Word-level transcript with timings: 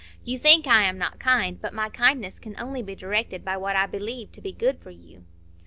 You 0.23 0.39
think 0.39 0.65
I 0.65 0.81
am 0.85 0.97
not 0.97 1.19
kind; 1.19 1.61
but 1.61 1.75
my 1.75 1.87
kindness 1.87 2.39
can 2.39 2.55
only 2.59 2.81
be 2.81 2.95
directed 2.95 3.45
by 3.45 3.55
what 3.57 3.75
I 3.75 3.85
believe 3.85 4.31
to 4.31 4.41
be 4.41 4.51
good 4.51 4.79
for 4.81 4.89
you." 4.89 5.25